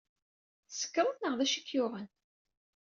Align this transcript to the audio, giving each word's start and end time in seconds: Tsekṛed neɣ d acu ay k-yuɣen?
Tsekṛed 0.69 1.17
neɣ 1.19 1.33
d 1.39 1.41
acu 1.43 1.57
ay 1.57 1.63
k-yuɣen? 1.67 2.07